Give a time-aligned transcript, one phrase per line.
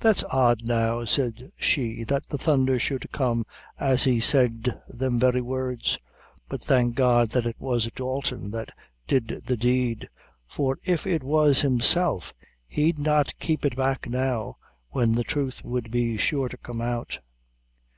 [0.00, 3.44] "That's odd, now," said she, "that the thunder should come
[3.78, 5.98] as he said them very words;
[6.48, 8.72] but thank God that it was Dalton that
[9.06, 10.08] did the deed,
[10.46, 12.32] for if it was himself
[12.66, 14.56] he'd not keep it back now,
[14.88, 17.18] when the truth would be sure to come out."